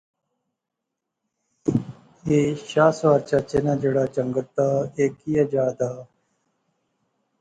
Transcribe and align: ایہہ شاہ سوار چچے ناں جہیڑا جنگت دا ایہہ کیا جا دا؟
ایہہ 2.29 2.63
شاہ 2.71 2.91
سوار 2.97 3.21
چچے 3.29 3.59
ناں 3.65 3.77
جہیڑا 3.81 4.03
جنگت 4.15 4.47
دا 4.55 4.67
ایہہ 4.97 5.15
کیا 5.19 5.43
جا 5.51 5.65
دا؟ 5.79 5.91